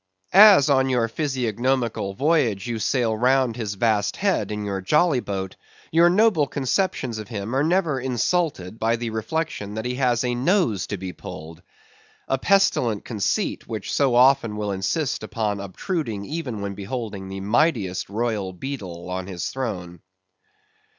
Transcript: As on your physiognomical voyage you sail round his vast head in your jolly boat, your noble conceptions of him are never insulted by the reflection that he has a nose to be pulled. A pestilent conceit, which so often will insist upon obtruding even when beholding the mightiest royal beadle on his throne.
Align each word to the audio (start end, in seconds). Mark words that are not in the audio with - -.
As 0.33 0.67
on 0.67 0.89
your 0.89 1.07
physiognomical 1.07 2.15
voyage 2.15 2.65
you 2.65 2.79
sail 2.79 3.15
round 3.15 3.55
his 3.55 3.75
vast 3.75 4.17
head 4.17 4.51
in 4.51 4.65
your 4.65 4.81
jolly 4.81 5.19
boat, 5.19 5.55
your 5.91 6.09
noble 6.09 6.47
conceptions 6.47 7.19
of 7.19 7.27
him 7.27 7.55
are 7.55 7.61
never 7.61 8.01
insulted 8.01 8.79
by 8.79 8.95
the 8.95 9.11
reflection 9.11 9.75
that 9.75 9.85
he 9.85 9.93
has 9.93 10.23
a 10.23 10.33
nose 10.33 10.87
to 10.87 10.97
be 10.97 11.13
pulled. 11.13 11.61
A 12.27 12.39
pestilent 12.39 13.05
conceit, 13.05 13.67
which 13.67 13.93
so 13.93 14.15
often 14.15 14.57
will 14.57 14.71
insist 14.71 15.21
upon 15.21 15.59
obtruding 15.59 16.25
even 16.25 16.61
when 16.61 16.73
beholding 16.73 17.27
the 17.27 17.41
mightiest 17.41 18.09
royal 18.09 18.53
beadle 18.53 19.07
on 19.07 19.27
his 19.27 19.49
throne. 19.49 19.99